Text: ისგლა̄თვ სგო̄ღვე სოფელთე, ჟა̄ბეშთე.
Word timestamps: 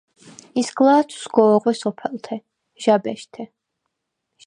ისგლა̄თვ 0.61 1.15
სგო̄ღვე 1.23 1.73
სოფელთე, 1.79 2.37
ჟა̄ბეშთე. 2.81 3.43